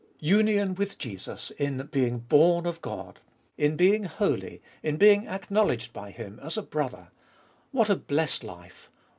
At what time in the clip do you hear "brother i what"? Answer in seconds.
6.63-7.87